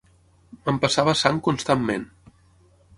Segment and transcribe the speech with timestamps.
[0.69, 2.11] M'empassava sang constantment